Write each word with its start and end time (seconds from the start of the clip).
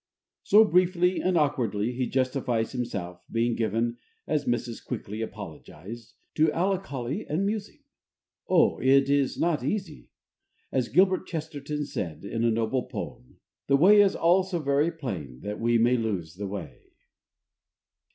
So, 0.41 0.65
briefly 0.65 1.21
and 1.21 1.37
awkwardly, 1.37 1.91
he 1.91 2.07
justifies 2.07 2.71
himself, 2.71 3.21
being 3.31 3.55
given 3.55 3.97
(as 4.25 4.45
Mrs. 4.45 4.83
Quickly 4.83 5.21
apologized) 5.21 6.15
to 6.33 6.51
"allicholy 6.53 7.27
and 7.27 7.45
musing." 7.45 7.83
Oh, 8.49 8.79
it 8.79 9.11
is 9.11 9.39
not 9.39 9.63
easy! 9.63 10.09
As 10.71 10.89
Gilbert 10.89 11.27
Chesterton 11.27 11.85
said, 11.85 12.23
in 12.25 12.43
a 12.43 12.49
noble 12.49 12.81
poem: 12.87 13.37
The 13.67 13.77
way 13.77 14.01
is 14.01 14.15
all 14.15 14.41
so 14.43 14.57
very 14.57 14.91
plain 14.91 15.41
That 15.41 15.59
we 15.59 15.77
may 15.77 15.97
lose 15.97 16.33
the 16.33 16.47
way. 16.47 16.93